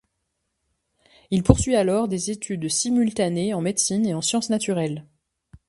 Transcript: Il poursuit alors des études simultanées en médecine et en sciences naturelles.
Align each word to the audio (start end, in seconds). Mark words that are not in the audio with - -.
Il 1.29 1.43
poursuit 1.43 1.75
alors 1.75 2.07
des 2.07 2.31
études 2.31 2.67
simultanées 2.71 3.53
en 3.53 3.61
médecine 3.61 4.03
et 4.07 4.15
en 4.15 4.21
sciences 4.23 4.49
naturelles. 4.49 5.05